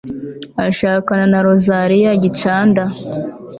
ashakana 0.67 1.23
na 1.31 1.39
rosaliya 1.45 2.11
gicanda 2.23 2.83